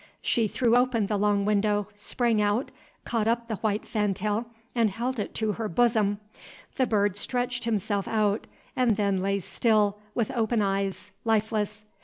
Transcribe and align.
She 0.23 0.47
threw 0.47 0.75
open 0.75 1.05
the 1.05 1.17
long 1.19 1.45
window, 1.45 1.87
sprang 1.93 2.41
out, 2.41 2.71
caught 3.05 3.27
up 3.27 3.47
the 3.47 3.57
white 3.57 3.85
fantail, 3.87 4.47
and 4.73 4.89
held 4.89 5.19
it 5.19 5.35
to 5.35 5.51
her 5.51 5.69
bosom. 5.69 6.19
The 6.77 6.87
bird 6.87 7.15
stretched 7.15 7.65
himself 7.65 8.07
out, 8.07 8.47
and 8.75 8.95
then 8.97 9.21
lay 9.21 9.41
still, 9.41 9.99
with 10.15 10.31
open 10.31 10.59
eyes, 10.59 11.11
lifeless. 11.23 11.85